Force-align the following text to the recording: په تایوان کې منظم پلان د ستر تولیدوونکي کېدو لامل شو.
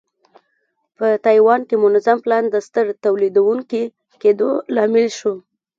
په 0.97 1.07
تایوان 1.25 1.61
کې 1.67 1.75
منظم 1.83 2.17
پلان 2.23 2.43
د 2.49 2.55
ستر 2.67 2.85
تولیدوونکي 3.03 3.83
کېدو 4.21 4.49
لامل 4.75 5.07
شو. 5.17 5.33